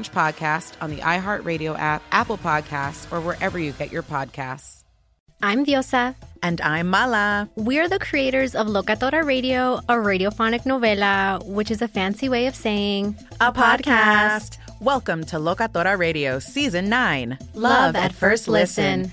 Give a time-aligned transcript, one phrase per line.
[0.00, 4.82] podcast on the iHeartRadio app, Apple Podcasts, or wherever you get your podcasts.
[5.42, 6.14] I'm Diosa.
[6.42, 7.48] And I'm Mala.
[7.56, 12.54] We're the creators of Locatora Radio, a radiophonic novela, which is a fancy way of
[12.54, 14.58] saying a podcast.
[14.80, 19.02] Welcome to Locatora Radio Season 9 Love, Love at, at, First listen.
[19.02, 19.12] listen.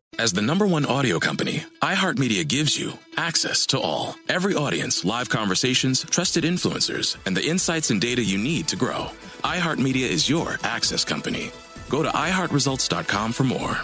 [0.19, 4.15] As the number one audio company, iHeartMedia gives you access to all.
[4.27, 9.07] Every audience, live conversations, trusted influencers, and the insights and data you need to grow.
[9.45, 11.49] iHeartMedia is your access company.
[11.87, 13.77] Go to iHeartResults.com for more.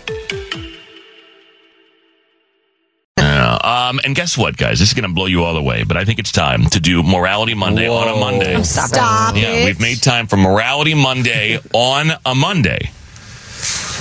[3.18, 4.80] Yeah, um, and guess what, guys?
[4.80, 7.04] This is going to blow you all away, but I think it's time to do
[7.04, 8.00] Morality Monday Whoa.
[8.00, 8.62] on a Monday.
[8.64, 9.44] Stop, Stop it.
[9.44, 12.92] Yeah, we've made time for Morality Monday on a Monday,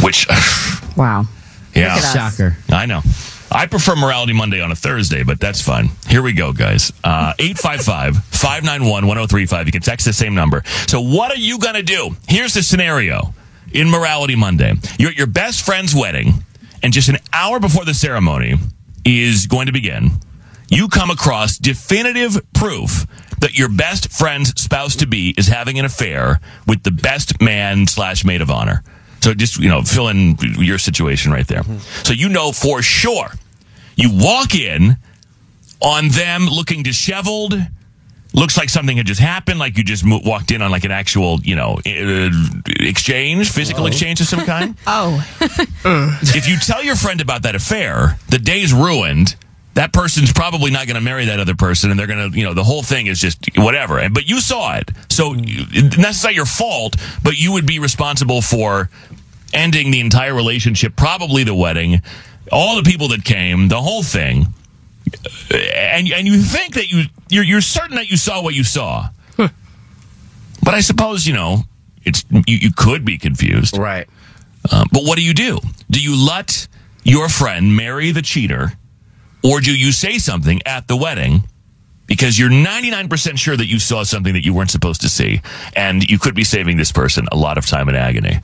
[0.02, 0.26] which.
[0.96, 1.26] Wow.
[1.76, 1.98] Yeah.
[1.98, 2.56] Shocker.
[2.70, 3.02] I know.
[3.50, 5.90] I prefer Morality Monday on a Thursday, but that's fine.
[6.08, 6.92] Here we go, guys.
[7.04, 9.66] Uh, 855 591 1035.
[9.66, 10.62] You can text the same number.
[10.88, 12.16] So, what are you going to do?
[12.28, 13.34] Here's the scenario
[13.72, 14.74] in Morality Monday.
[14.98, 16.44] You're at your best friend's wedding,
[16.82, 18.56] and just an hour before the ceremony
[19.04, 20.10] is going to begin,
[20.68, 23.06] you come across definitive proof
[23.38, 27.86] that your best friend's spouse to be is having an affair with the best man
[27.86, 28.82] slash maid of honor.
[29.26, 31.62] So just, you know, fill in your situation right there.
[31.62, 31.78] Mm-hmm.
[32.04, 33.32] So you know for sure.
[33.96, 34.98] You walk in
[35.80, 37.52] on them looking disheveled,
[38.34, 40.92] looks like something had just happened, like you just mo- walked in on like an
[40.92, 42.30] actual, you know, uh,
[42.78, 43.86] exchange, physical oh.
[43.86, 44.76] exchange of some kind.
[44.86, 45.20] oh.
[45.40, 49.34] if you tell your friend about that affair, the day's ruined.
[49.76, 52.44] That person's probably not going to marry that other person, and they're going to, you
[52.44, 53.98] know, the whole thing is just whatever.
[53.98, 56.96] And but you saw it, so that's not your fault.
[57.22, 58.90] But you would be responsible for
[59.52, 62.02] ending the entire relationship, probably the wedding,
[62.50, 64.46] all the people that came, the whole thing
[65.52, 69.08] and and you think that you you're, you're certain that you saw what you saw,
[69.36, 71.62] but I suppose you know
[72.04, 74.08] it's you, you could be confused, right?
[74.70, 75.58] Uh, but what do you do?
[75.90, 76.66] Do you let
[77.04, 78.72] your friend marry the cheater,
[79.46, 81.44] or do you say something at the wedding?
[82.06, 85.40] Because you're 99% sure that you saw something that you weren't supposed to see,
[85.74, 88.40] and you could be saving this person a lot of time and agony.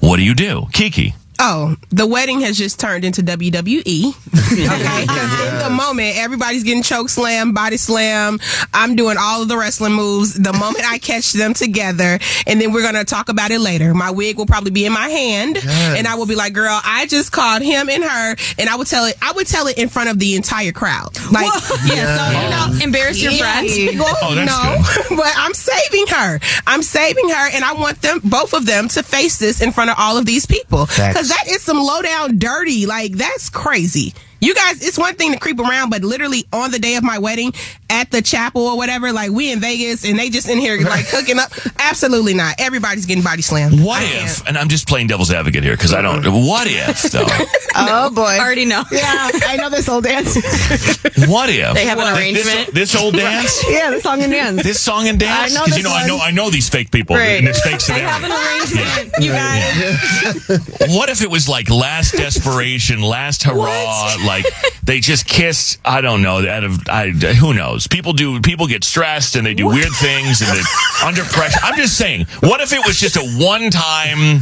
[0.00, 0.66] What do you do?
[0.72, 1.14] Keke.
[1.42, 4.08] Oh, the wedding has just turned into WWE.
[4.10, 8.38] Okay, because in the moment everybody's getting choke slam, body slam.
[8.74, 10.34] I'm doing all of the wrestling moves.
[10.34, 13.94] The moment I catch them together, and then we're gonna talk about it later.
[13.94, 15.98] My wig will probably be in my hand, yes.
[15.98, 18.86] and I will be like, "Girl, I just called him and her," and I would
[18.86, 19.16] tell it.
[19.22, 21.16] I would tell it in front of the entire crowd.
[21.32, 21.46] Like,
[21.86, 22.16] yeah, yeah.
[22.18, 23.62] so you know, embarrass your yeah.
[23.62, 23.98] friends.
[23.98, 26.38] Well, oh, no, but I'm saving her.
[26.66, 29.88] I'm saving her, and I want them, both of them, to face this in front
[29.88, 32.86] of all of these people because that is some low down dirty.
[32.86, 34.14] Like that's crazy.
[34.40, 37.18] You guys, it's one thing to creep around, but literally on the day of my
[37.18, 37.52] wedding
[37.90, 41.04] at the chapel or whatever, like we in Vegas and they just in here like
[41.08, 41.52] hooking up.
[41.78, 42.54] Absolutely not.
[42.58, 43.84] Everybody's getting body slammed.
[43.84, 47.26] What if, and I'm just playing devil's advocate here because I don't, what if though?
[47.76, 48.22] oh boy.
[48.22, 48.82] I Already know.
[48.90, 50.34] Yeah, I know this old dance.
[51.28, 51.74] what if?
[51.74, 52.72] They have an arrangement.
[52.72, 53.62] This, this old dance?
[53.68, 54.62] yeah, the song and dance.
[54.62, 55.52] This song and dance?
[55.52, 56.02] Because you know, one.
[56.02, 57.38] I know, I know these fake people right.
[57.38, 58.06] in this fake scenario.
[58.06, 59.24] They have an arrangement, yeah.
[59.24, 60.80] you guys.
[60.88, 60.96] Yeah.
[60.96, 64.29] what if it was like last desperation, last hurrah, what?
[64.30, 64.46] Like
[64.82, 65.78] they just kiss.
[65.84, 66.46] I don't know.
[66.46, 67.86] Out of I, who knows?
[67.86, 68.40] People do.
[68.40, 69.74] People get stressed and they do what?
[69.74, 70.58] weird things and
[71.04, 71.58] under pressure.
[71.62, 72.26] I'm just saying.
[72.40, 74.40] What if it was just a one time?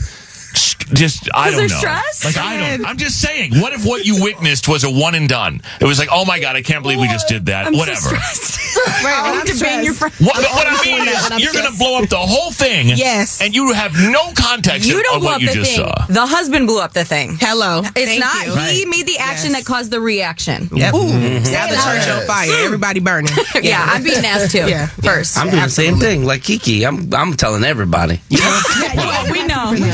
[0.94, 1.76] Just I don't they're know.
[1.76, 2.24] stressed?
[2.24, 2.86] Like I don't.
[2.86, 3.58] I'm just saying.
[3.60, 5.60] What if what you witnessed was a one and done?
[5.80, 7.66] It was like, oh my god, I can't believe we just did that.
[7.66, 8.00] I'm Whatever.
[8.00, 8.58] stressed.
[9.02, 10.14] Right, I'm I'm debating your friend.
[10.18, 12.08] What, but what I mean doing that is, when I'm you're going to blow up
[12.08, 12.86] the whole thing.
[12.94, 13.40] Yes.
[13.42, 15.84] And you have no context You don't of blow what up you the just thing.
[15.84, 16.06] saw.
[16.06, 17.36] The husband blew up the thing.
[17.40, 17.80] Hello.
[17.80, 18.46] It's Thank not.
[18.46, 18.54] you.
[18.78, 19.64] He made the action Yes.
[19.64, 20.68] that caused the reaction.
[20.72, 20.94] Yep.
[20.94, 21.52] Mm-hmm.
[21.52, 22.50] Now the church on fire.
[22.64, 23.32] Everybody burning.
[23.62, 24.58] Yeah, I'm being asked too.
[24.68, 24.86] Yeah.
[24.86, 25.36] First.
[25.38, 26.24] I'm doing the same thing.
[26.24, 28.20] Like Keke, I'm I'm telling everybody.
[28.30, 29.72] Well, we know.
[29.72, 29.86] You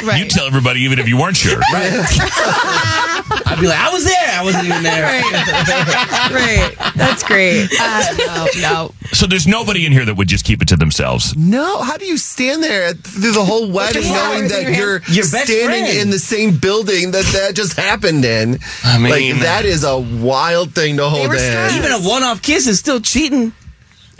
[0.00, 0.18] gonna.
[0.18, 1.60] You tell everybody even if you weren't sure.
[1.72, 4.28] I'd be like, I was there.
[4.32, 5.02] I wasn't even there.
[5.02, 6.30] Right.
[6.32, 6.92] right.
[6.96, 7.68] That's great.
[7.82, 8.94] Uh, no, no.
[9.12, 11.34] So there's nobody in here that would just keep it to themselves.
[11.36, 15.24] No, how do you stand there through the whole wedding knowing that your you're Your
[15.24, 15.98] best standing friend.
[15.98, 18.58] in the same building that that just happened in?
[18.84, 21.74] I mean- like that is a wild thing to hold were in.
[21.76, 23.52] Even a one-off kiss is still cheating.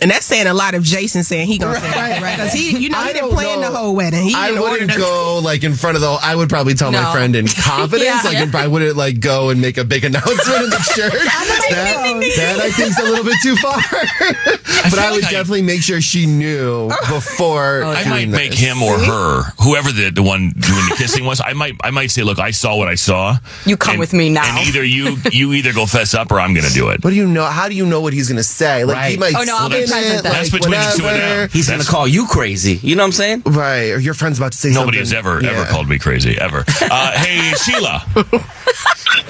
[0.03, 2.37] And that's saying a lot of Jason saying he gonna say Right, right.
[2.37, 3.71] because he, you know, I he didn't plan know.
[3.71, 4.25] the whole wedding.
[4.25, 6.19] He I didn't order wouldn't go like in front of the.
[6.23, 8.05] I would probably tell my friend in confidence.
[8.05, 8.21] Yeah.
[8.25, 8.61] like Yeah.
[8.61, 11.13] I wouldn't like go and make a big announcement in the church.
[11.13, 13.77] that, that I think's a little bit too far.
[13.77, 17.15] but feel I would like I- definitely make sure she knew oh.
[17.15, 17.85] before.
[17.85, 21.41] I doing might make him or her, whoever the, the one doing the kissing was.
[21.41, 23.37] I might I might say, look, I saw what I saw.
[23.67, 24.45] You come And- with me now.
[24.45, 27.05] And either you you either go fess up or I'm going to do it.
[27.05, 27.45] What do you know?
[27.45, 28.85] How do you know what he's gonna say?
[28.85, 29.35] Like he might.
[29.37, 30.33] Oh, no, I'll be spin present it, then.
[30.33, 31.05] like, That's between the two of them.
[31.21, 31.47] whatever.
[31.53, 32.81] He's gonna call you crazy.
[32.83, 33.43] You know what I'm saying?
[33.47, 34.99] Right, or your friend's about to say Nobody something.
[35.01, 35.51] has ever Yeah.
[35.61, 36.65] ever called me crazy ever.
[36.81, 38.05] Uh, hey Sheila,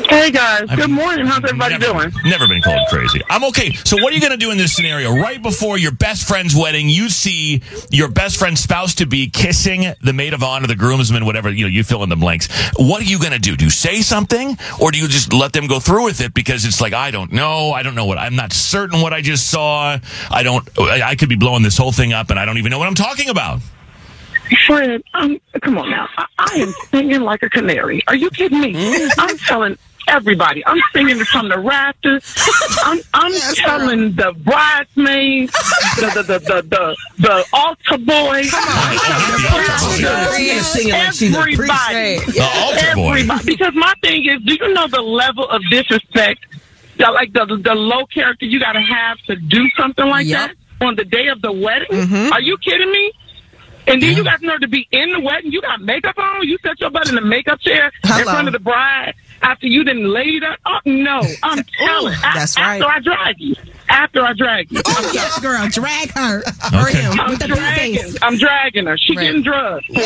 [0.08, 1.26] Hey guys, I've good morning.
[1.26, 2.12] How's everybody never, doing?
[2.24, 3.20] Never been called crazy.
[3.30, 3.72] I'm okay.
[3.84, 5.12] So what are you going to do in this scenario?
[5.14, 9.92] Right before your best friend's wedding, you see your best friend's spouse to be kissing
[10.02, 11.50] the maid of honor, the groomsman, whatever.
[11.50, 12.48] You know, you fill in the blanks.
[12.76, 13.56] What are you going to do?
[13.56, 16.64] Do you say something, or do you just let them go through with it because
[16.64, 19.48] it's like I don't know, I don't know what I'm not certain what I just
[19.50, 19.98] saw.
[20.30, 20.49] I don't.
[20.78, 22.88] I, I could be blowing this whole thing up, and I don't even know what
[22.88, 23.60] I'm talking about.
[24.66, 26.08] Fred, um, come on now.
[26.16, 28.02] I, I am singing like a canary.
[28.08, 28.74] Are you kidding me?
[29.18, 30.66] I'm telling everybody.
[30.66, 32.24] I'm singing from the rafters.
[32.82, 38.46] I'm, I'm telling the bridesmaids, the the the the the, the altar boys.
[38.46, 41.60] She's gonna sing it like she's a priest.
[41.60, 42.32] Everybody.
[42.32, 43.10] The altar boy.
[43.10, 43.44] Everybody.
[43.44, 46.44] Because my thing is, do you know the level of disrespect,
[47.00, 50.50] that, like the the low character you got to have to do something like Yep.
[50.78, 51.88] that on the day of the wedding?
[51.90, 52.32] Mm-hmm.
[52.32, 53.12] Are you kidding me?
[53.86, 55.50] And then you got nerve to be in the wedding.
[55.52, 56.46] You got makeup on.
[56.46, 59.82] You set your butt in the makeup chair in front of the bride after you
[59.84, 60.58] didn't lay that.
[60.66, 62.12] Oh no, I'm telling.
[62.14, 62.96] A- that's after right.
[62.96, 63.54] I drag you.
[63.88, 64.80] After I drag you.
[64.86, 66.38] Oh, yes, girl, drag her
[66.72, 67.00] or Okay.
[67.00, 67.96] him I'm with the dragging.
[67.96, 68.16] face.
[68.22, 68.96] I'm dragging her.
[68.98, 69.24] She Right.
[69.26, 69.86] getting drugged.
[69.86, 70.04] For real.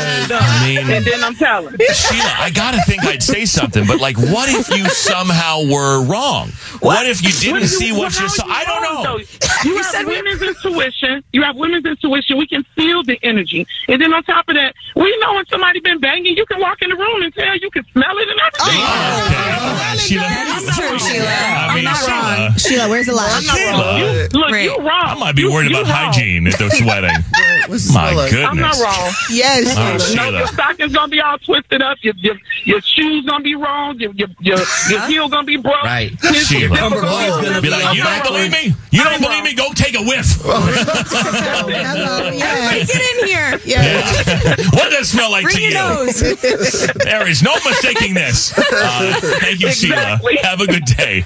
[0.00, 1.74] I mean- and then I'm telling.
[1.78, 6.50] Sheila, I gotta think I'd say something, but like, what if you somehow were wrong?
[6.80, 8.44] What, if you didn't What see what how you are saw?
[8.46, 9.02] I don't know.
[9.02, 9.16] though?
[9.64, 11.22] You, have women's intuition.
[11.32, 12.36] You have women's intuition.
[12.38, 15.82] We can feel the energy, and then on top of that, we know when somebody's
[15.82, 16.36] been banging.
[16.36, 17.56] You can walk in the room and tell.
[17.56, 18.82] You can smell it and everything.
[18.82, 20.22] Oh, okay, all right, Sheila.
[20.22, 21.26] That's true, Sheila.
[21.26, 22.56] I mean, I'm not Sheila, wrong.
[22.58, 23.40] Sheila, where's the lie?
[23.40, 24.64] Sheila, Look, Right.
[24.64, 25.04] you wrong.
[25.06, 26.12] I might be You- worried you about wrong.
[26.12, 27.10] hygiene at this wedding.
[27.66, 28.46] What's the My goodness.
[28.48, 29.12] I'm not wrong.
[29.30, 29.74] Yes.
[29.86, 30.38] All right, No, Sheila.
[30.38, 31.98] your stocking's gonna be all twisted up.
[32.02, 33.98] Your your, your shoes gonna be wrong.
[33.98, 34.58] Your your your,
[34.90, 35.82] your heel gonna be broke.
[35.82, 36.10] Right.
[36.20, 36.68] His- Sheila.
[36.70, 38.74] his Cumberland's gonna Be like, you don't believe me?
[38.90, 39.54] You don't believe me?
[39.54, 40.26] Go take a whiff.
[40.42, 42.30] Hello.
[42.30, 42.86] Yes.
[42.92, 43.60] get in here.
[43.66, 44.72] Yes.
[44.74, 45.70] what does it smell like Bring to you?
[47.04, 48.56] There is no mistaking this.
[48.56, 50.36] Uh, thank you, Exactly.
[50.36, 50.46] Sheila.
[50.46, 51.24] Have a good day.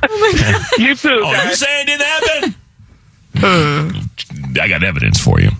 [0.78, 1.08] You too.
[1.22, 1.58] Oh, you guys.
[1.58, 2.54] saying it didn't happen?
[4.60, 5.50] I got evidence for you.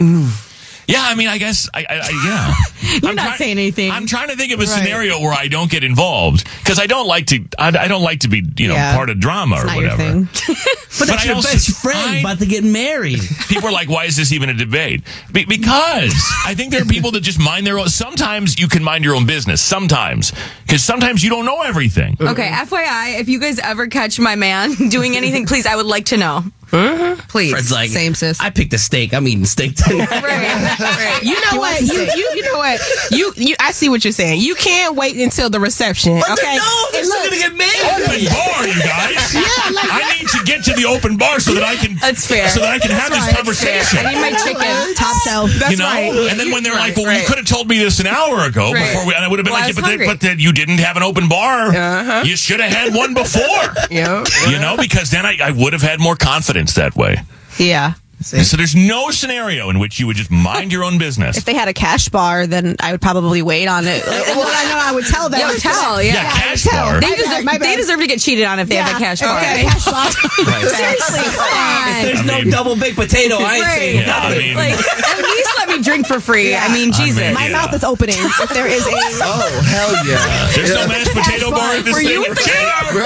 [0.90, 2.54] Yeah, I mean, I guess, I, I, I yeah.
[3.00, 3.90] You're I'm not try- saying anything.
[3.90, 7.06] I'm trying to think of a scenario where I don't get involved because I don't
[7.06, 7.44] like to.
[7.58, 8.94] I, I don't like to be, you know, Yeah.
[8.96, 10.24] part of drama or Not your whatever.
[10.26, 10.56] thing.
[10.98, 13.20] But that's I your also- best friend I- about to get married.
[13.48, 16.12] People are like, "Why is this even a debate?" Be- because
[16.44, 17.88] I think there are people that just mind their own.
[17.88, 19.60] Sometimes you can mind your own business.
[19.62, 20.32] Sometimes,
[20.66, 22.16] because sometimes you don't know everything.
[22.20, 26.06] Okay, FYI, if you guys ever catch my man doing anything, please, I would like
[26.06, 26.44] to know.
[26.70, 27.50] Please.
[27.52, 28.40] Fred's like, Same, sis.
[28.40, 29.12] I picked a steak.
[29.14, 30.08] I'm eating steak tonight.
[30.20, 31.20] Right, right.
[31.22, 31.80] You know what?
[31.80, 32.80] You, you you know what?
[33.10, 34.40] You you I see what you're saying.
[34.40, 36.18] You can't wait until the reception.
[36.20, 36.56] But okay.
[36.56, 37.50] no, they're still gonna get
[37.80, 39.34] Open bar, you guys.
[39.34, 41.96] Yeah, I need to get to the open bar so that I can.
[41.96, 42.48] That's fair.
[42.48, 43.36] So that I can have That's this right.
[43.36, 43.98] Conversation.
[44.06, 44.94] I need my chicken.
[44.94, 45.50] Top shelf.
[45.58, 46.12] That's you know, right.
[46.30, 48.44] and then when they're like, Right, "Well, you could have told me this an hour
[48.44, 48.86] ago Right.
[48.92, 50.06] before we," and I would have been Well, like, "Yeah, but, hungry.
[50.06, 51.68] but then you didn't have an open bar.
[51.74, 52.22] Uh-huh.
[52.24, 54.24] You should have had one before." Yeah.
[54.48, 57.22] You know, because then I, I would have had more confidence that way.
[57.58, 57.94] Yeah.
[58.22, 61.38] So there's no scenario in which you would just mind your own business.
[61.38, 64.04] If they had a cash bar, then I would probably wait on it.
[64.06, 65.40] well, I know I would tell them.
[65.40, 66.12] Yeah, tell, yeah.
[66.12, 66.84] Yeah, I would cash tell.
[66.84, 67.00] bar.
[67.00, 69.20] They deserve, bad, my they deserve to get cheated on if they have a cash
[69.20, 69.40] bar.
[69.40, 70.10] they had cash bar.
[70.10, 72.02] Seriously, come on.
[72.04, 73.36] There's I no mean- double baked potato.
[73.40, 73.78] I ain't Right.
[73.78, 76.54] saying Yeah, I mean- Like, at least let me drink for free.
[76.54, 77.20] I mean, I Jesus.
[77.24, 78.16] mean, My mouth is opening.
[78.18, 78.90] If there is a
[79.24, 80.50] Oh, hell yeah.
[80.54, 82.10] There's no mashed potato bar in this Were thing.
[82.12, 83.00] you with Cheater!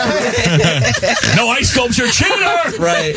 [1.37, 2.09] no ice sculpture.
[2.09, 2.83] Cheater!
[2.83, 3.14] right.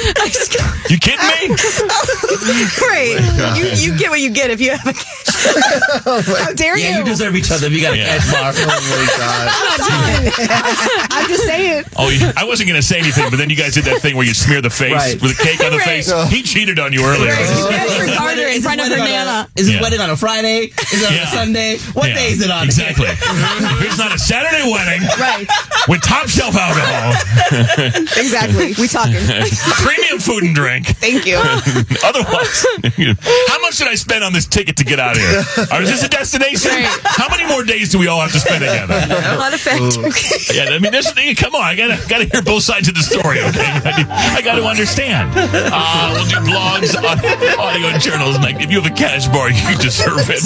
[0.89, 1.57] You kidding me?
[1.87, 3.15] Right.
[3.19, 5.05] Oh you, you get what you get if you have a cash
[6.05, 6.97] oh how dare Yeah, you?
[6.99, 8.17] you deserve each other if you got a Yeah.
[8.17, 8.53] cash bar.
[8.57, 11.07] Oh, my God.
[11.11, 11.83] I'm just saying.
[11.95, 14.15] Oh, you- I wasn't going to say anything, but then you guys did that thing
[14.15, 15.21] where you smear the face Right.
[15.21, 16.03] with a cake on the Right.
[16.03, 16.11] face.
[16.29, 17.35] He cheated on you earlier.
[17.35, 19.47] Disregard her in Is front of his her wedding on nana.
[19.55, 19.81] a- Is his Yeah.
[19.81, 20.71] wedding on a Friday?
[20.91, 21.23] Is it on Yeah.
[21.23, 21.77] a Sunday?
[21.93, 22.63] What Yeah, day is it on?
[22.65, 23.07] Exactly.
[23.07, 25.47] if it's not a Saturday wedding Right.
[25.87, 27.13] with top shelf alcohol,
[28.17, 28.73] Exactly.
[28.77, 29.15] We talking.
[29.85, 30.87] premium food and drink.
[30.99, 31.37] Thank you.
[32.03, 32.65] Otherwise,
[33.47, 35.43] how much did I spend on this ticket to get out of here?
[35.77, 36.71] Or is this a destination?
[37.03, 38.93] How many more days do we all have to spend together?
[38.93, 39.97] A lot of factors.
[40.55, 41.61] Yeah, I mean, this come on.
[41.61, 43.39] I gotta gotta hear both sides of the story.
[43.41, 45.31] Okay, I, got to understand.
[45.35, 47.19] Uh, we'll do blogs, on
[47.59, 50.41] audio journals, like, if you have a cash bar, you deserve it.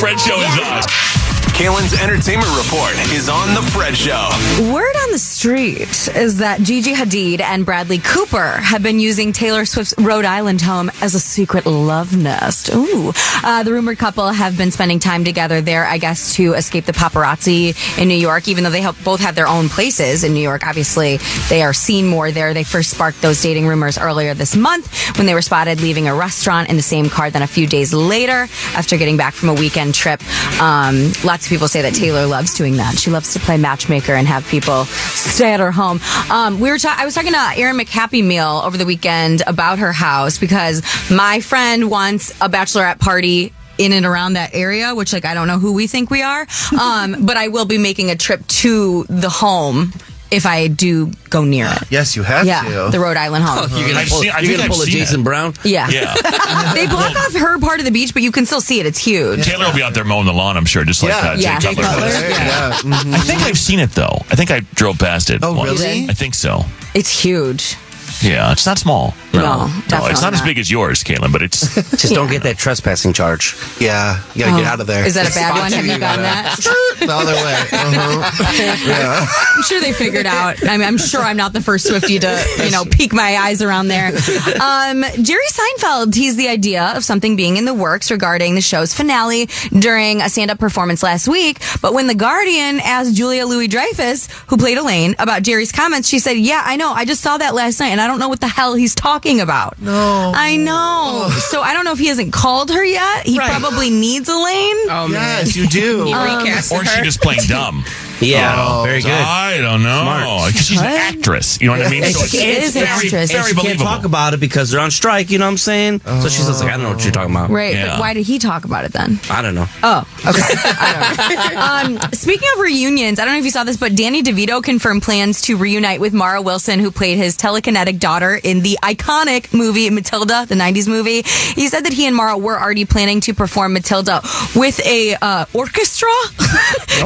[0.00, 1.26] Fred Show is us.
[1.56, 4.28] Kaelin's entertainment report is on the Fred Show.
[4.70, 9.64] Word on the street is that Gigi Hadid and Bradley Cooper have been using Taylor
[9.64, 12.70] Swift's Rhode Island home as a secret love nest.
[12.74, 13.12] Ooh.
[13.42, 16.92] Uh, the rumored couple have been spending time together there, I guess, to escape the
[16.92, 20.66] paparazzi in New York, even though they both have their own places in New York.
[20.66, 22.54] Obviously, they are seen more there.
[22.54, 26.14] They first sparked those dating rumors earlier this month when they were spotted leaving a
[26.14, 27.30] restaurant in the same car.
[27.30, 30.22] Then a few days later, after getting back from a weekend trip,
[30.60, 32.98] um, lots of people say that Taylor loves doing that.
[32.98, 36.00] She loves to play matchmaker and have people stay at her home.
[36.30, 39.78] Um, we were ta- I was talking to Erin McHappy Meal over the weekend about
[39.78, 45.12] her house because my friend wants a bachelorette party in and around that area, which
[45.12, 46.46] like I don't know who we think we are.
[46.80, 49.92] Um, but I will be making a trip to the home
[50.30, 51.90] if I do go near it.
[51.90, 52.88] Yes, you have yeah, to.
[52.90, 53.68] the Rhode Island home.
[53.70, 55.24] You're gonna I've pull, seen- I you're think gonna I've pull a seen Jason it.
[55.24, 55.54] Brown.
[55.64, 55.88] Yeah.
[55.88, 56.14] Yeah.
[56.74, 58.86] they block off her part of the beach, but you can still see it.
[58.86, 59.44] It's huge.
[59.44, 61.30] Taylor will be out there mowing the lawn, I'm sure, just like Yeah.
[61.30, 61.58] uh, Yeah.
[61.58, 62.00] Jay Jay Cutler.
[62.00, 62.06] Cutler.
[62.06, 62.30] was.
[62.30, 62.72] Yeah.
[62.82, 63.14] mhm.
[63.14, 64.18] I think I've seen it though.
[64.30, 65.40] I think I drove past it.
[65.42, 65.80] Oh, once.
[65.80, 66.06] really?
[66.08, 66.64] I think so.
[66.94, 67.76] It's huge.
[68.22, 69.14] Yeah, it's not small.
[69.34, 72.42] No, no, definitely it's not, as big as yours, Caitlin, but it's Just don't get
[72.44, 73.54] that trespassing charge.
[73.78, 75.04] Yeah, you gotta get out of there.
[75.06, 75.72] Is that a bad one?
[75.72, 76.56] Have you you gotten that?
[76.98, 77.54] the other way.
[77.72, 78.86] Uh-huh.
[78.86, 79.26] Yeah.
[79.56, 80.66] I'm sure they figured out.
[80.66, 83.62] I mean, I'm sure I'm not the first Swiftie to, you know, peek my eyes
[83.62, 84.08] around there.
[84.08, 88.94] Um, Jerry Seinfeld teased the idea of something being in the works regarding the show's
[88.94, 89.46] finale
[89.78, 91.60] during a stand-up performance last week.
[91.82, 96.36] But when The Guardian asked Julia Louis-Dreyfus, who played Elaine, about Jerry's comments, she said,
[96.36, 96.92] yeah, I know.
[96.92, 99.40] I just saw that last night and I don't know what the hell he's talking
[99.40, 99.80] about.
[99.80, 100.32] No.
[100.34, 101.28] I know.
[101.50, 103.26] So I don't know if he hasn't called her yet.
[103.26, 103.50] He Right.
[103.50, 104.76] probably needs Elaine.
[104.90, 106.04] Oh man, Yes, you do.
[106.04, 107.84] He Um, or she just playing dumb.
[108.20, 109.10] Yeah, Oh, very good.
[109.10, 110.02] I don't know.
[110.02, 110.52] Smart.
[110.52, 111.60] Because she's an actress.
[111.60, 112.04] You know what I mean?
[112.04, 113.30] And So she it's is an very, actress.
[113.32, 115.30] very and she can't talk about it because they're on strike.
[115.30, 116.00] You know what I'm saying?
[116.00, 117.50] So she's just like, I don't know what you're talking about.
[117.50, 117.74] Right.
[117.74, 117.92] Yeah.
[117.92, 119.20] But why did he talk about it then?
[119.30, 119.66] I don't know.
[119.82, 120.42] Oh, okay.
[120.42, 122.06] I don't know.
[122.06, 125.02] Um, speaking of reunions, I don't know if you saw this, but Danny DeVito confirmed
[125.02, 129.90] plans to reunite with Mara Wilson, who played his telekinetic daughter in the iconic movie
[129.90, 131.22] Matilda, the 90s movie.
[131.22, 134.20] He said that he and Mara were already planning to perform Matilda
[134.54, 136.08] with a uh, orchestra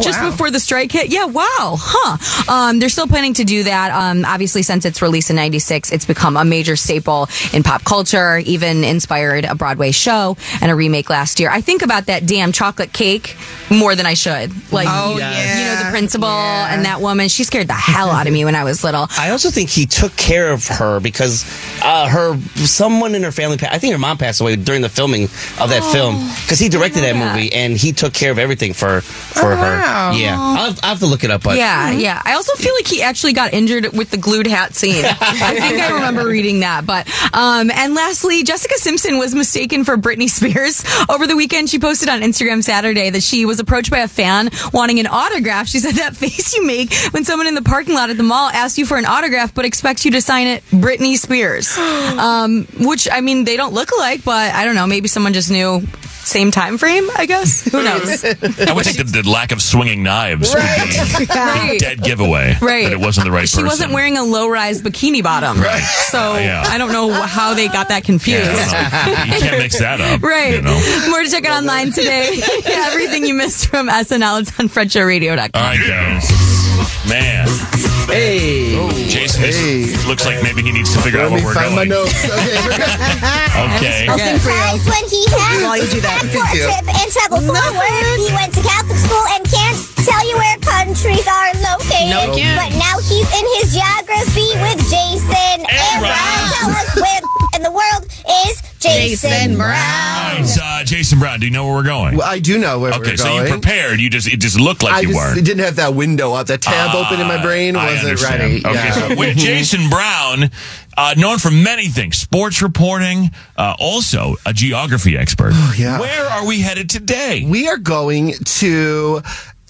[0.03, 1.00] just before the strike hit.
[1.09, 1.77] Yeah, wow.
[1.79, 2.53] Huh.
[2.53, 3.91] Um, they're still planning to do that.
[3.93, 8.39] Um, obviously, since its release in 96, it's become a major staple in pop culture,
[8.39, 11.51] even inspired a Broadway show and a remake last year.
[11.51, 13.37] I think about that damn chocolate cake
[13.71, 14.51] more than I should.
[14.73, 18.33] Like, Oh, you know, the principal and that woman, she scared the hell out of
[18.33, 19.07] me when I was little.
[19.19, 21.45] I also think he took care of her because
[21.83, 23.59] uh, her someone in her family.
[23.63, 27.01] I think her mom passed away during the filming of that film because he directed
[27.01, 27.35] that that.
[27.35, 30.13] movie and he took care of everything for for Oh, wow.
[30.13, 30.19] her.
[30.19, 31.43] Yeah, I'll I'll have to look it up.
[31.43, 32.21] But Yeah, yeah.
[32.25, 35.05] I also feel like he actually got injured with the glued hat scene.
[35.05, 36.87] I think I remember reading that.
[36.87, 41.71] But um, and lastly, Jessica Simpson was mistaken for Britney Spears over the weekend.
[41.71, 45.67] She posted on Instagram Saturday that she was approached by a fan wanting an autograph.
[45.69, 48.49] She said that face you make when someone in the parking lot at the mall
[48.51, 51.77] asks you for an autograph but expects you to sign it Britney Spears.
[52.21, 54.87] Um, which I mean, they don't look alike, but I don't know.
[54.87, 55.83] Maybe someone just knew.
[56.23, 57.65] Same time frame, I guess.
[57.73, 58.25] Who knows?
[58.25, 62.57] I would think that the lack of swinging knives would be a dead giveaway.
[62.61, 62.85] Right.
[62.85, 63.67] That it wasn't the right she person.
[63.67, 65.59] wasn't wearing a low rise bikini bottom.
[65.61, 65.83] Right.
[65.83, 66.63] So Yeah.
[66.67, 68.45] I don't know how they got that confused.
[68.47, 69.35] Yeah, I don't know.
[69.35, 70.23] you can't mix that up.
[70.23, 70.55] Right.
[70.55, 71.09] You know?
[71.11, 72.41] More to check out online today.
[72.67, 75.51] Everything you missed from SNL, it's on FredShowRadio.com.
[75.55, 76.31] All right, guys.
[77.09, 77.49] Man.
[78.11, 78.75] Hey.
[78.77, 80.09] Oh, Jason is- Hey.
[80.09, 82.03] looks like maybe he needs to figure out Let what me we're find my doing.
[82.03, 82.25] notes.
[82.27, 84.07] Okay.
[84.09, 84.83] I'll sing for you.
[84.91, 86.23] when he had While you do that.
[86.27, 88.19] for a trip and travel forward.
[88.19, 89.70] He went to Catholic school and can't
[90.11, 92.11] tell you where countries are located.
[92.11, 92.43] No, he.
[92.59, 96.43] But now he's in his geography with Jason and Brown.
[96.59, 97.21] Tell us where
[97.57, 98.07] in the world
[98.47, 99.71] is Jason, Brown.
[99.71, 102.17] All right, uh, Jason Brown, do you know where we're going?
[102.17, 103.47] Well, I do know where okay, we're going okay so going.
[103.47, 104.01] you prepared.
[104.01, 105.43] You just it just looked like I you just were.
[105.43, 106.47] didn't have that window up.
[106.47, 108.41] That tab open in my brain I wasn't understand.
[108.41, 108.59] ready.
[108.65, 109.09] Okay, Yeah.
[109.09, 110.51] so with Jason Brown,
[110.97, 115.53] uh, known for many things, sports reporting, uh, also a geography expert.
[115.55, 116.01] Oh, yeah.
[116.01, 117.45] Where are we headed today?
[117.47, 119.21] We are going to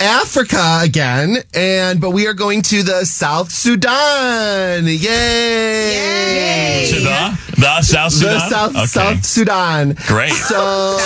[0.00, 4.84] Africa again, and but we are going to the South Sudan.
[4.86, 4.98] Yay!
[6.90, 8.34] To the the South Sudan.
[8.34, 8.86] The South Okay.
[8.86, 9.94] South Sudan.
[10.06, 10.32] Great.
[10.32, 10.96] So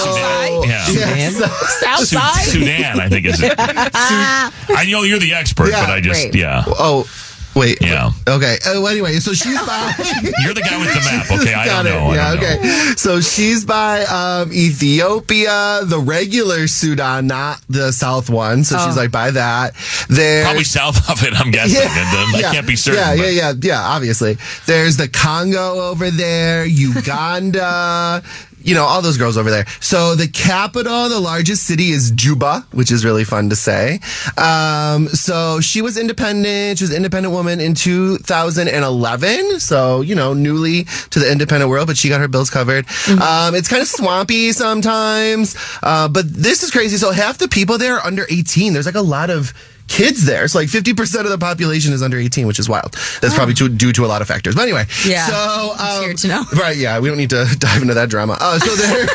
[0.64, 0.88] Yeah.
[0.90, 2.16] Yeah, so- Su-
[2.50, 3.54] Sudan, I think is it.
[3.58, 6.34] I know you're the expert, Yeah, but I just great.
[6.36, 6.62] yeah.
[6.66, 7.06] Oh,
[7.54, 7.78] wait.
[7.80, 8.10] Yeah.
[8.28, 8.56] Okay.
[8.66, 9.92] Oh, anyway, so she's by.
[10.44, 11.30] You're the guy with the map.
[11.40, 11.96] Okay, I Got don't it.
[11.96, 12.06] know.
[12.10, 12.34] I Yeah.
[12.34, 12.48] don't know.
[12.58, 12.94] okay.
[12.96, 18.64] So she's by um, Ethiopia, the regular Sudan, not the South one.
[18.64, 19.00] So she's Oh.
[19.00, 19.74] like by that.
[20.08, 20.44] There.
[20.44, 21.80] Probably south of it, I'm guessing.
[21.80, 23.00] And, um, I can't be certain.
[23.00, 23.80] Yeah, but- yeah, yeah, yeah.
[23.82, 28.22] Obviously, there's the Congo over there, Uganda.
[28.64, 29.66] You know, all those girls over there.
[29.80, 34.00] So the capital, the largest city is Juba, which is really fun to say.
[34.38, 36.78] Um, so she was independent.
[36.78, 39.60] She was an independent woman in 2011.
[39.60, 42.86] So, you know, newly to the independent world, but she got her bills covered.
[43.20, 45.56] Um, it's kind of swampy sometimes.
[45.82, 46.96] Uh, but this is crazy.
[46.96, 48.72] So half the people there are under 18.
[48.72, 49.52] There's like a lot of
[49.88, 50.46] kids there.
[50.48, 52.92] So like 50% of the population is under 18, which is wild.
[53.20, 54.54] That's probably to, due to a lot of factors.
[54.54, 54.84] But anyway.
[55.06, 55.26] Yeah.
[55.26, 56.44] So, um, weird to know.
[56.54, 56.76] Right.
[56.76, 56.98] Yeah.
[57.00, 58.36] We don't need to dive into that drama.
[58.40, 59.10] Uh, so there's.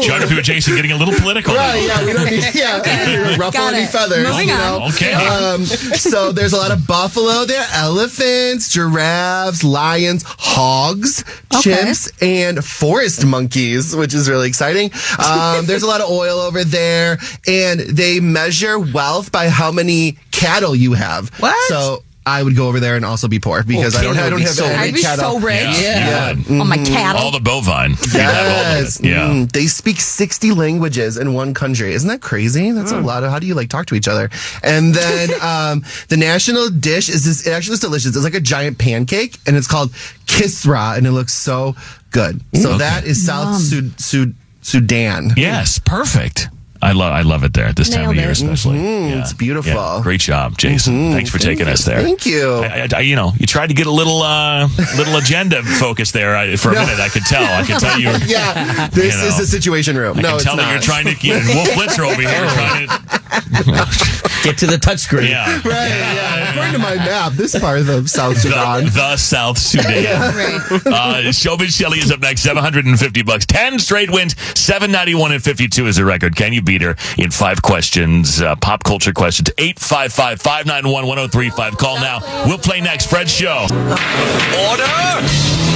[0.00, 1.54] Geography with Jason getting a little political.
[1.54, 4.26] Right, yeah, we don't need, yeah, ruffle any feathers.
[4.28, 4.88] Moving you on.
[4.92, 5.12] Okay.
[5.12, 11.24] Um, so there's a lot of buffalo there, elephants, giraffes, lions, hogs,
[11.54, 11.72] Okay.
[11.72, 14.90] chimps, and forest monkeys, which is really exciting.
[15.18, 20.16] Um, there's a lot of oil over there, and they measure wealth by how many
[20.30, 21.28] cattle you have.
[21.40, 21.56] What?
[21.68, 22.02] So.
[22.26, 24.44] I would go over there and also be poor because I don't, I don't be
[24.44, 25.40] have so any I'd be cattle.
[25.40, 25.56] so rich.
[25.62, 25.72] Yeah.
[25.80, 26.32] Yeah.
[26.34, 27.22] you On my cattle.
[27.22, 27.92] All the bovine.
[27.92, 29.00] You'd all Yes.
[29.02, 29.28] Yeah.
[29.30, 31.92] Mm, they speak 60 languages in one country.
[31.94, 32.72] Isn't that crazy?
[32.72, 34.28] That's a lot of, how do you like talk to each other?
[34.62, 38.14] And then, um, the national dish is this, it actually is delicious.
[38.14, 39.90] It's like a giant pancake and it's called
[40.26, 41.74] kisra and it looks so
[42.10, 42.42] good.
[42.54, 42.78] So Okay.
[42.78, 45.32] that is South Sud, Sud, Sudan.
[45.38, 46.48] Yes, perfect.
[46.82, 48.32] I love I love it there at this time of year, it.
[48.32, 48.78] especially.
[48.78, 49.72] Mhm, it's beautiful.
[49.72, 51.12] Yeah, Great job, Jason.
[51.12, 52.00] Thanks for taking us there.
[52.02, 52.54] Thank you.
[52.64, 54.66] I, I, you know, you tried to get a little uh,
[54.96, 56.98] little agenda focus there I, for a minute.
[56.98, 57.42] I could tell.
[57.44, 58.08] I could tell you.
[58.12, 60.18] Were, yeah, this You know, is the situation room.
[60.18, 60.62] I no, can it's tell not.
[60.62, 61.26] that you're trying to.
[61.26, 64.20] You know, Wolf Blitzer over here trying to.
[64.42, 65.28] Get to the touchscreen.
[65.28, 65.46] Yeah.
[65.56, 66.50] Right, yeah.
[66.50, 68.84] According to my map, this part of South Sudan.
[68.86, 70.06] The, the South Sudan.
[70.06, 72.40] Uh, Showbiz Shelly is up next.
[72.40, 73.44] Seven hundred and fifty bucks.
[73.44, 74.34] Ten straight wins.
[74.58, 76.36] Seven ninety one and fifty two is a record.
[76.36, 78.40] Can you beat her in five questions?
[78.40, 79.50] Uh, pop culture questions.
[79.58, 81.76] 855-591-1035.
[81.78, 82.20] Call now.
[82.46, 83.10] We'll play next.
[83.10, 83.62] Fred Show.
[83.62, 84.86] Order!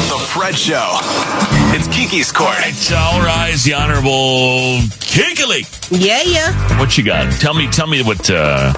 [0.07, 0.98] The Fred Show.
[1.74, 2.54] It's Keke's Court.
[2.61, 3.64] It's all rise.
[3.64, 5.66] The honorable Kikili.
[5.90, 6.78] Yeah, yeah.
[6.78, 7.33] What you got?
[7.40, 7.68] Tell me.
[7.70, 8.72] Tell me what uh,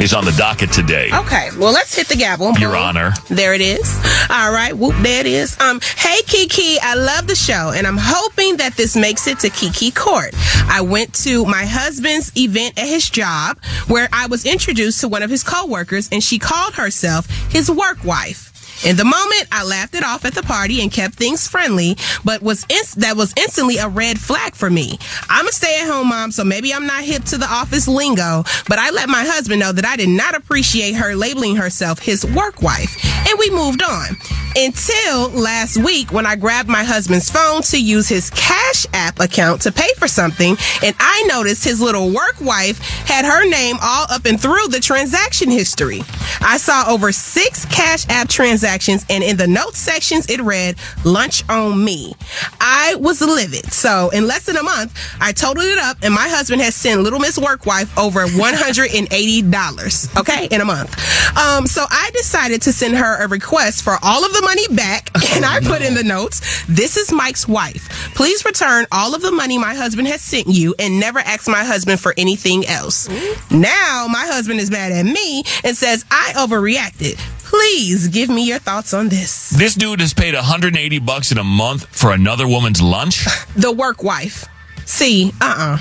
[0.00, 1.10] is on the docket today.
[1.12, 2.52] Okay, well, let's hit the gavel.
[2.58, 2.78] Your Boom.
[2.78, 3.12] Honor.
[3.28, 3.96] There it is.
[4.30, 5.58] All right, whoop, there it is.
[5.60, 9.48] Um, hey Keke, I love the show, and I'm hoping that this makes it to
[9.48, 10.34] Keke Court.
[10.68, 15.22] I went to my husband's event at his job where I was introduced to one
[15.22, 18.52] of his coworkers, and she called herself his work wife.
[18.86, 22.40] In the moment, I laughed it off at the party and kept things friendly, but
[22.40, 25.00] was that was instantly a red flag for me.
[25.28, 28.90] I'm a stay-at-home mom, so maybe I'm not hip to the office lingo, but I
[28.90, 32.96] let my husband know that I did not appreciate her labeling herself his work wife,
[33.28, 34.16] and we moved on.
[34.54, 39.62] Until last week when I grabbed my husband's phone to use his Cash App account
[39.62, 44.06] to pay for something, and I noticed his little work wife had her name all
[44.10, 46.02] up and through the transaction history.
[46.40, 48.75] I saw over six Cash App transactions,
[49.08, 52.14] and in the notes sections, it read lunch on me.
[52.60, 53.72] I was livid.
[53.72, 57.00] So, in less than a month, I totaled it up, and my husband has sent
[57.02, 60.94] Little Miss Work Wife over $180, okay, in a month.
[61.36, 65.10] Um, so, I decided to send her a request for all of the money back,
[65.34, 67.88] and I put in the notes, This is Mike's wife.
[68.14, 71.64] Please return all of the money my husband has sent you and never ask my
[71.64, 73.08] husband for anything else.
[73.50, 77.20] Now, my husband is mad at me and says I overreacted.
[77.50, 79.50] Please give me your thoughts on this.
[79.50, 83.24] This dude has paid 180 bucks in a month for another woman's lunch.
[83.56, 84.44] The work wife.
[84.84, 85.78] See, uh uh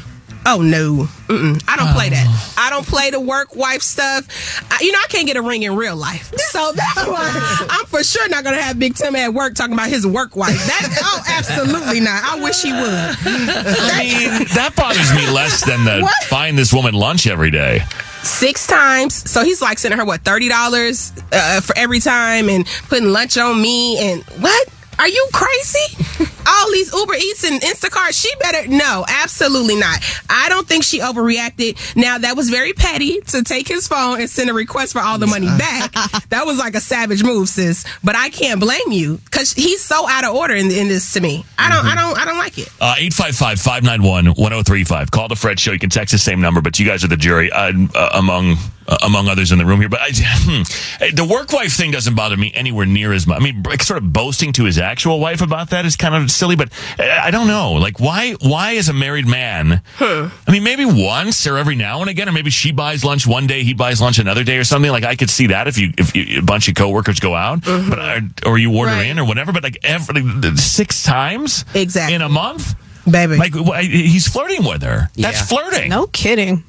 [0.47, 1.63] Oh no, Mm-mm.
[1.67, 2.53] I don't play that.
[2.55, 4.27] I don't play the work wife stuff.
[4.71, 7.85] I, you know, I can't get a ring in real life, so that's why I'm
[7.87, 10.55] for sure not gonna have Big Tim at work talking about his work wife.
[10.67, 12.23] That oh, absolutely not.
[12.23, 12.79] I wish he would.
[12.79, 16.29] I mean, that bothers me less than the What?
[16.29, 17.81] buying this woman lunch every day.
[18.25, 22.65] Six times, so he's like sending her what thirty dollars uh, for every time, and
[22.89, 23.99] putting lunch on me.
[23.99, 24.67] And what?
[24.97, 26.04] Are you crazy?
[26.47, 29.99] All these Uber Eats and Instacart, she better no, absolutely not.
[30.29, 31.95] I don't think she overreacted.
[31.95, 35.17] Now that was very petty to take his phone and send a request for all
[35.17, 35.91] the money back.
[36.29, 37.85] that was like a savage move, sis.
[38.03, 41.21] But I can't blame you because he's so out of order in, in this to
[41.21, 41.45] me.
[41.57, 42.69] I don't, I don't, I don't like it.
[42.79, 45.11] Uh, 855 591 1035.
[45.11, 45.71] Call the Fred Show.
[45.71, 48.55] You can text the same number, but you guys are the jury uh, uh, among
[48.87, 49.89] uh, among others in the room here.
[49.89, 53.39] But I, hmm, the work wife thing doesn't bother me anywhere near as much.
[53.39, 56.55] I mean, sort of boasting to his actual wife about that is kind of silly,
[56.55, 57.73] but uh, I don't know.
[57.73, 59.81] Like, why, why is a married man?
[59.99, 63.47] I mean, maybe once or every now and again, or maybe she buys lunch one
[63.47, 64.91] day, he buys lunch another day or something.
[64.91, 67.61] Like, I could see that if you, if you, a bunch of coworkers go out,
[67.63, 70.23] but, uh, or you order in or whatever, but like every,
[70.57, 72.75] six times exactly in a month?
[73.09, 73.37] Baby.
[73.37, 73.53] Like,
[73.85, 75.09] he's flirting with her.
[75.15, 75.89] That's flirting.
[75.89, 76.63] No kidding.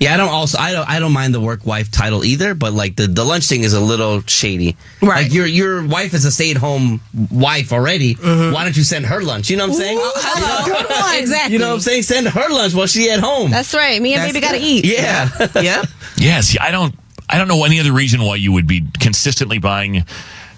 [0.00, 2.72] Yeah, I don't also I don't I don't mind the work wife title either, but
[2.72, 4.76] like the, the lunch thing is a little shady.
[5.02, 5.24] Right.
[5.24, 7.00] Like your your wife is a stay at home
[7.32, 8.14] wife already.
[8.14, 8.54] Mm-hmm.
[8.54, 9.50] Why don't you send her lunch?
[9.50, 9.98] You know what I'm saying?
[11.18, 11.54] Exactly.
[11.54, 12.02] You know what I'm saying?
[12.02, 13.50] Send her lunch while she at home.
[13.50, 14.00] That's right.
[14.00, 14.84] Me and baby gotta eat.
[14.84, 15.28] Yeah.
[15.60, 15.82] yeah.
[16.16, 16.94] Yes, I don't.
[17.28, 20.04] I don't know any other reason why you would be consistently buying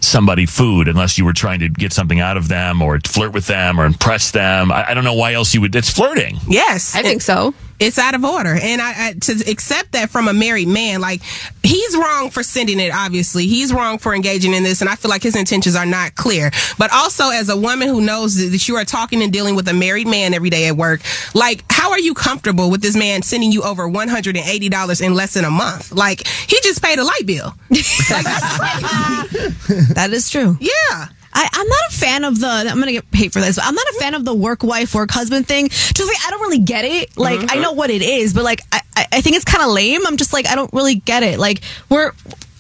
[0.01, 3.47] somebody food unless you were trying to get something out of them or flirt with
[3.47, 4.71] them or impress them.
[4.71, 5.75] I, I don't know why else you would.
[5.75, 6.39] It's flirting.
[6.49, 7.55] Yes, I think so.
[7.81, 11.23] It's out of order, and I, I to accept that from a married man, like
[11.63, 12.93] he's wrong for sending it.
[12.95, 16.15] Obviously, he's wrong for engaging in this, and I feel like his intentions are not
[16.15, 16.51] clear.
[16.79, 19.73] But also, as a woman who knows that you are talking and dealing with a
[19.75, 21.01] married man every day at work,
[21.35, 24.69] like how are you comfortable with this man sending you over one hundred and eighty
[24.69, 25.91] dollars in less than a month?
[25.91, 27.55] Like he just paid a light bill.
[28.11, 28.27] like.
[29.95, 30.57] That is true.
[30.61, 31.09] Yeah.
[31.33, 32.47] I, I'm not a fan of the.
[32.47, 33.57] I'm gonna get paid for this.
[33.57, 35.69] But I'm not a fan of the work wife, work husband thing.
[35.69, 37.17] Truthfully, I don't really get it.
[37.17, 37.59] Like, mm-hmm.
[37.59, 40.07] I know what it is, but like, I, I I think it's kind of lame.
[40.07, 41.39] I'm just like, I don't really get it.
[41.39, 42.13] Like, we're.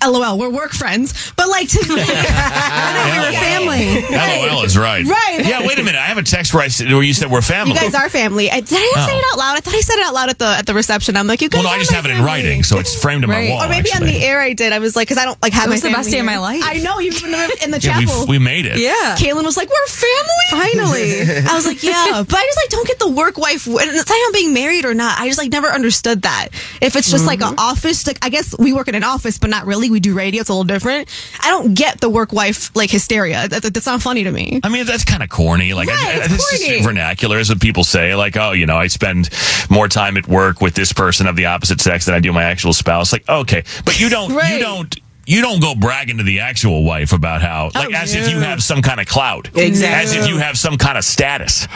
[0.04, 4.50] LOL, we're work friends, but like to me, I know we're family.
[4.50, 5.04] LOL is right.
[5.04, 5.46] Right.
[5.46, 5.66] Yeah.
[5.66, 5.98] Wait a minute.
[5.98, 7.74] I have a text where I said, where you said we're family.
[7.74, 8.50] You guys are family.
[8.50, 9.18] I, did I not say Oh.
[9.18, 9.56] it out loud?
[9.56, 11.16] I thought I said it out loud at the at the reception.
[11.16, 11.62] I'm like, you guys.
[11.62, 13.64] well, no, I just my have it in writing, so it's framed in my wall.
[13.64, 14.08] Or maybe actually.
[14.08, 14.72] on the air I did.
[14.72, 16.20] I was like, because I don't like have It my was the best family day
[16.20, 16.62] of my life.
[16.64, 18.26] I know you in the, in the Yeah, we- chapel.
[18.26, 18.78] we made it.
[18.78, 19.16] Yeah.
[19.18, 22.86] Kaelin was like, "We're family." Finally, I was like, "Yeah," but I just like don't
[22.86, 23.66] get the work wife.
[23.66, 25.18] And it's I'm being married or not.
[25.18, 26.48] I just like never understood that.
[26.80, 27.58] If it's just like an mm-hmm.
[27.70, 29.89] office, like I guess we work in an office, but not really.
[29.90, 30.40] We do radio.
[30.40, 31.08] It's a little different.
[31.40, 33.48] I don't get the work wife like hysteria.
[33.48, 34.60] That, that- that's not funny to me.
[34.62, 35.72] I mean, that's kind of corny.
[35.74, 36.82] Like, I, Right, I, it's this is corny.
[36.82, 38.14] vernacular, as what people say.
[38.14, 39.30] Like, oh, you know, I spend
[39.70, 42.44] more time at work with this person of the opposite sex than I do my
[42.44, 43.12] actual spouse.
[43.12, 44.94] Like, okay, but you don't, you don't.
[45.26, 48.40] You don't go bragging to the actual wife about how, oh, like, as if you
[48.40, 50.02] have some kind of clout, Exactly.
[50.02, 51.68] as if you have some kind of status.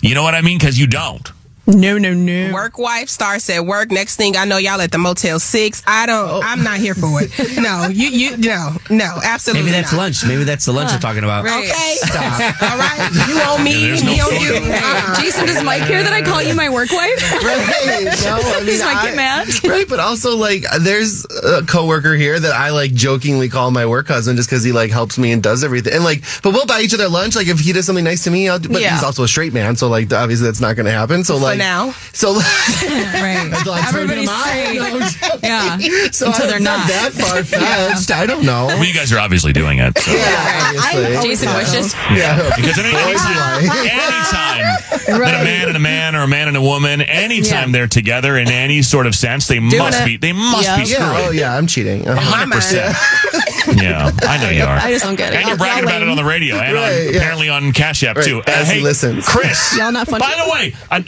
[0.00, 0.56] You know what I mean?
[0.56, 1.30] Because you don't.
[1.66, 2.52] No, no, no.
[2.52, 3.90] Work wife starts at work.
[3.90, 5.82] Next thing I know, y'all at the Motel Six.
[5.86, 6.28] I don't.
[6.30, 6.40] Oh.
[6.44, 7.30] I'm not here for it.
[7.66, 9.62] No, you, you, no, no, absolutely.
[9.64, 9.98] Maybe that's not.
[9.98, 10.24] lunch.
[10.26, 11.44] Maybe that's the lunch you're talking about.
[11.46, 12.62] Okay, stop.
[12.62, 14.40] All right, you on me, Yeah, no me on food.
[14.66, 14.72] you.
[14.72, 15.20] Uh-uh.
[15.20, 17.16] Jason, does Mike hear that I call you my work wife?
[17.42, 18.06] Right.
[18.26, 19.64] No, I mean, Does Mike I- get mad?
[19.64, 24.08] Right, but also like there's a coworker here that I like jokingly call my work
[24.08, 25.94] husband just because he like helps me and does everything.
[25.94, 27.34] And like, but we'll buy each other lunch.
[27.36, 28.68] Like if he does something nice to me, I'll do.
[28.68, 28.94] But Yeah.
[28.94, 31.24] he's also a straight man, so like obviously that's not going to happen.
[31.24, 31.92] So like now.
[32.12, 33.50] so right.
[33.52, 34.40] until I turn him Everybody's on.
[34.76, 35.78] No, Yeah.
[36.12, 36.88] So Until I- they're it's not.
[36.88, 38.10] that far fetched.
[38.10, 38.66] I don't know.
[38.66, 39.96] Well, you guys are obviously doing it.
[39.98, 40.10] so.
[40.12, 41.28] Yeah, obviously.
[41.28, 41.94] Jason wishes.
[42.12, 42.50] Yeah.
[42.56, 43.88] Because any, Boys anytime, lie.
[43.90, 44.64] anytime
[45.06, 48.36] that a man and a man or a man and a woman, anytime they're together
[48.36, 50.04] in any sort of sense, they must it.
[50.04, 50.76] be they must Yeah.
[50.78, 51.00] be screwed.
[51.08, 52.06] Yeah, oh yeah, I'm cheating.
[52.08, 52.20] Uh-huh.
[52.20, 52.96] hundred percent.
[53.74, 54.76] Yeah, I know you are.
[54.76, 55.36] I just don't get it.
[55.38, 57.18] And you're bragging about it on the radio and Right, on, yeah.
[57.18, 58.42] apparently on Cash App Right, too.
[58.46, 59.26] as he listens.
[59.28, 59.76] Chris.
[59.78, 60.20] Y'all not funny?
[60.20, 61.00] By the way, I,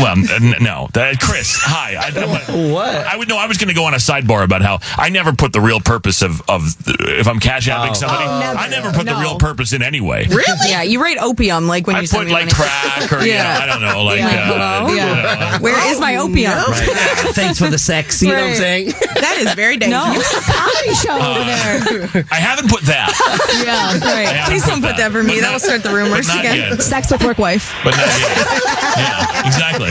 [0.00, 1.56] well, n- no, that, Chris.
[1.60, 1.96] Hi.
[1.96, 2.88] I, What?
[2.94, 3.36] I would know.
[3.38, 5.80] I was going to go on a sidebar about how I never put the real
[5.80, 7.94] purpose of of if I'm Cash Apping Oh.
[7.94, 8.24] somebody.
[8.24, 8.58] Oh, never.
[8.58, 10.26] I never put the real purpose in anyway.
[10.28, 10.44] Really?
[10.70, 12.52] Yeah, you rate opium like when I you put like money.
[12.52, 13.24] crack or Yeah.
[13.24, 14.26] you know, I don't know, like Yeah.
[14.52, 14.88] uh, Hello?
[14.90, 15.58] you know.
[15.60, 16.52] Where is my opium?
[16.52, 16.88] Right.
[17.34, 18.22] Thanks for the sex.
[18.22, 18.86] You know what I'm saying?
[19.14, 19.94] That is very dangerous.
[19.94, 20.12] No.
[20.44, 22.03] comedy show over there.
[22.30, 23.10] I haven't put that,
[23.64, 24.44] Yeah, Right.
[24.46, 25.10] Please don't put that.
[25.10, 25.40] that for me.
[25.40, 26.56] That'll start the rumors again.
[26.70, 26.82] yet.
[26.82, 27.72] Sex with work wife.
[27.84, 28.36] but not yet.
[28.96, 29.90] Yeah, exactly.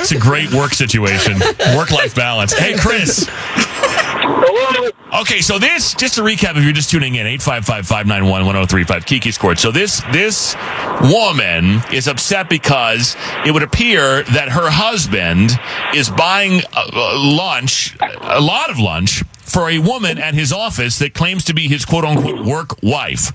[0.00, 1.38] It's a great work situation,
[1.76, 2.52] work life balance.
[2.52, 3.28] Hey, Chris.
[5.20, 9.58] Okay, so this, just to recap, if you're just tuning in, 855-591-1035, Keke's Court.
[9.58, 10.56] So this, this
[11.02, 13.14] woman is upset because
[13.46, 15.50] it would appear that her husband
[15.94, 20.98] is buying uh, uh, lunch, a lot of lunch, for a woman at his office
[20.98, 23.32] that claims to be his quote unquote work wife.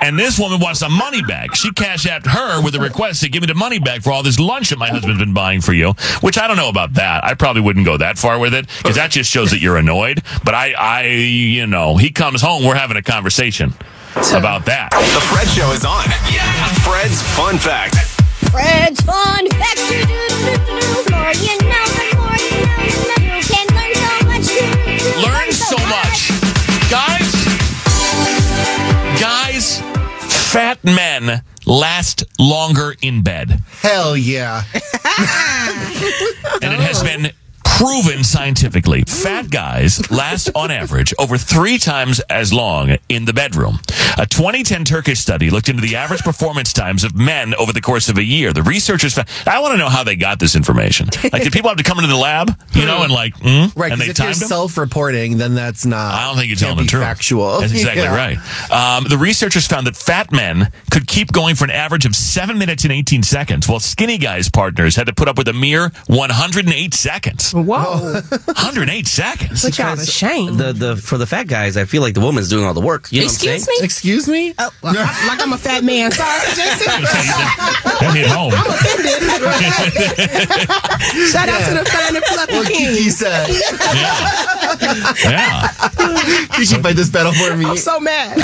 [0.00, 1.54] And this woman wants some money back.
[1.54, 4.22] She cashed out her with a request to give me the money back for all
[4.22, 7.24] this lunch that my husband's been buying for you, which I don't know about that.
[7.24, 10.22] I probably wouldn't go that far with it because that just shows that you're annoyed.
[10.44, 13.74] But I, I, you know, he comes home, we're having a conversation
[14.34, 14.90] about that.
[14.92, 16.04] The Fred Show is on.
[16.82, 17.96] Fred's Fun Fact.
[18.50, 19.78] Fred's fun fact.
[19.80, 22.07] Oh,
[25.22, 26.30] Learn so much.
[26.90, 27.32] Guys,
[29.20, 29.80] guys,
[30.52, 33.60] fat men last longer in bed.
[33.82, 34.62] Hell yeah.
[36.62, 37.32] And it has been
[37.78, 39.04] proven scientifically.
[39.06, 43.78] Fat guys last on average over three times as long in the bedroom.
[44.18, 48.08] A 2010 Turkish study looked into the average performance times of men over the course
[48.08, 48.52] of a year.
[48.52, 51.06] The researchers found, I want to know how they got this information.
[51.32, 53.92] Like, did people have to come into the lab, you know, and like, mm, Right,
[53.92, 54.48] and because they if you're them?
[54.48, 56.14] self-reporting, then that's not.
[56.14, 57.02] I don't think you're telling the can't be truth.
[57.04, 57.60] Factual.
[57.60, 58.16] That's exactly Yeah.
[58.16, 58.38] right.
[58.72, 62.58] Um, the researchers found that fat men could keep going for an average of seven
[62.58, 65.92] minutes and 18 seconds, while skinny guys' partners had to put up with a mere
[66.08, 67.54] 108 seconds.
[67.68, 68.20] Whoa.
[68.46, 69.62] 108 seconds.
[69.64, 70.56] Put y'all to shame.
[70.56, 73.10] The the for the fat guys, I feel like the woman's doing all the work.
[73.12, 73.78] You know Excuse what I'm saying?
[73.80, 73.84] me?
[73.84, 74.54] Excuse me?
[74.58, 76.10] Oh, well, I- like I'm a fat man.
[76.12, 76.88] Sorry, Jason.
[77.98, 78.52] That hit home.
[81.32, 82.94] Shout out to the fine and fluffy What king.
[82.94, 83.48] Keke said.
[85.24, 85.68] Yeah.
[86.54, 87.66] Keke fight this battle for me.
[87.66, 88.36] I'm so mad.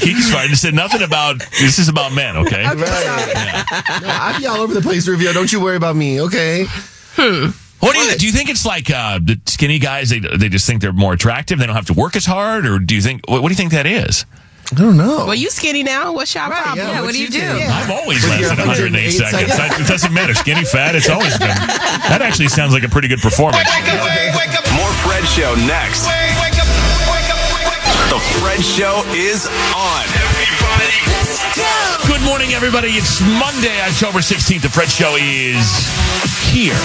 [0.00, 0.48] He, he's fine.
[0.48, 2.64] He said nothing about, this is about men, okay?
[2.64, 2.76] Right.
[4.02, 5.32] No, I'll be all over the place, Rufio.
[5.32, 6.64] Don't you worry about me, okay?
[7.16, 8.26] What do you do?
[8.26, 10.10] You think it's like uh, the skinny guys?
[10.10, 11.58] They they just think they're more attractive.
[11.58, 13.28] They don't have to work as hard, or do you think?
[13.28, 14.24] What, what do you think that is?
[14.70, 15.26] I don't know.
[15.26, 16.12] Well, you skinny now.
[16.14, 16.78] What's your problem?
[16.78, 17.42] yeah, what do you do?
[17.42, 19.52] I've always With lasted 108 108 seconds.
[19.52, 19.58] seconds.
[19.60, 20.32] I- It doesn't matter.
[20.34, 20.94] Skinny, fat.
[20.94, 21.48] It's always been.
[22.08, 23.66] That actually sounds like a pretty good performance.
[23.68, 24.00] Wake up,
[24.38, 24.64] wake up.
[24.78, 26.06] More Fred Show next.
[28.08, 30.31] The Fred Show is on.
[32.06, 32.88] Good morning, everybody.
[32.90, 34.62] It's Monday, October 16th.
[34.62, 35.64] The Fred Show is
[36.52, 36.76] here.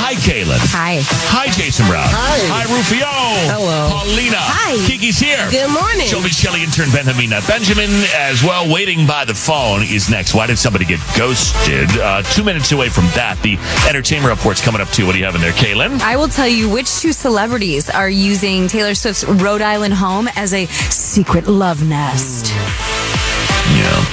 [0.00, 0.56] Hi, Kaelin.
[0.72, 1.00] Hi.
[1.28, 2.08] Hi, Jason Brown.
[2.08, 2.40] Hi.
[2.48, 3.04] Hi, Rufio.
[3.52, 3.90] Hello.
[3.92, 4.40] Paulina.
[4.40, 4.76] Hi.
[4.88, 5.44] Keke's here.
[5.50, 6.06] Good morning.
[6.08, 8.64] Shelby Shelley intern Benjamina Benjamin as well.
[8.72, 10.32] Waiting by the phone is next.
[10.34, 11.90] Why did somebody get ghosted?
[12.00, 13.36] Uh, two minutes away from that.
[13.42, 15.04] The entertainment report's coming up too.
[15.04, 16.00] What do you have in there, Kaelin?
[16.00, 20.54] I will tell you which two celebrities are using Taylor Swift's Rhode Island home as
[20.54, 22.52] a secret love nest.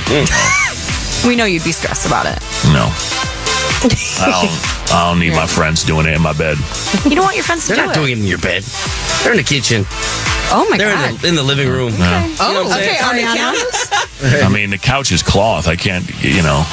[0.09, 0.25] Yeah.
[1.27, 2.39] We know you'd be stressed about it.
[2.73, 2.89] No.
[3.83, 3.87] I
[4.89, 6.57] don't, I don't need my friends doing it in my bed.
[7.05, 7.99] You don't want your friends to They're do not it.
[7.99, 8.63] doing it in your bed.
[9.23, 9.85] They're in the kitchen.
[10.51, 10.79] oh my god.
[10.79, 11.09] They're god.
[11.09, 11.91] in the, in the living room.
[11.97, 12.05] No.
[12.05, 13.25] You know oh, what I'm okay, saying?
[13.25, 14.45] Ariana.
[14.45, 15.67] I mean, the couch is cloth.
[15.67, 16.63] I can't, you know,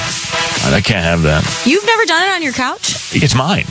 [0.68, 1.44] I can't have that.
[1.64, 3.14] You've never done it on your couch?
[3.14, 3.64] It's mine.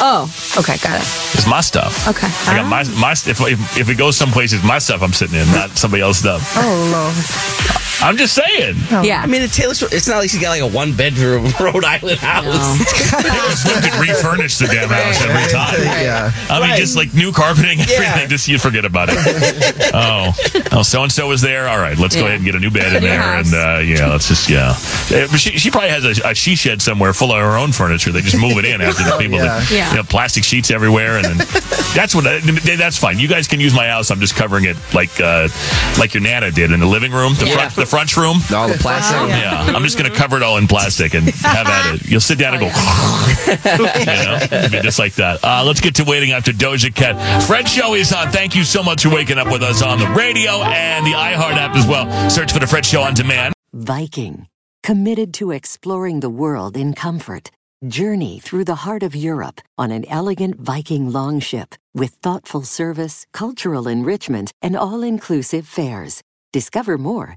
[0.00, 1.06] Oh, okay, got it.
[1.34, 2.08] It's my stuff.
[2.08, 2.28] Okay.
[2.50, 5.36] I got my my if, if if it goes someplace, it's my stuff I'm sitting
[5.38, 6.52] in, not somebody else's stuff.
[6.56, 8.76] Oh I'm just saying.
[9.04, 9.20] Yeah.
[9.22, 11.84] I mean, the Taylor Swift, it's not like she's got like a one bedroom Rhode
[11.84, 12.78] Island house.
[13.10, 15.80] Taylor Swift could refurnish the damn house every time.
[15.82, 16.32] Yeah.
[16.50, 18.02] I mean, just like new carpeting, everything.
[18.02, 18.26] Yeah.
[18.26, 19.18] Just you forget about it.
[19.94, 20.32] oh,
[20.72, 21.68] oh, so and so was there.
[21.68, 23.52] All right, let's go ahead and get a new bed in New there, house.
[23.52, 24.70] and uh, yeah, let's just yeah.
[25.10, 28.12] Uh, she, she probably has a, a she shed somewhere full of her own furniture.
[28.12, 29.38] They just move it in after the people.
[29.38, 29.58] yeah.
[29.60, 29.90] That, Yeah.
[29.90, 31.36] You know, plastic sheets everywhere, and then
[31.94, 33.18] that's what that's fine.
[33.18, 34.10] You guys can use my house.
[34.10, 35.48] I'm just covering it like uh,
[35.98, 38.38] like your nana did in the living room, the front the front room.
[38.54, 39.16] All the plastic.
[39.30, 42.06] Yeah, I'm just going to cover it all in plastic and have at it.
[42.06, 45.40] You'll sit down and go, you know, It'll be just like that.
[45.42, 47.42] Uh, let's get to waiting after Doja Cat.
[47.44, 48.30] Fred Show is on.
[48.30, 51.56] Thank you so much for waking up with us on the radio and the iHeart
[51.56, 52.30] app as well.
[52.30, 53.54] Search for the Fred Show on demand.
[53.72, 54.46] Viking,
[54.82, 57.50] committed to exploring the world in comfort.
[57.86, 63.86] Journey through the heart of Europe on an elegant Viking longship with thoughtful service, cultural
[63.86, 66.20] enrichment, and all inclusive fares.
[66.52, 67.36] Discover more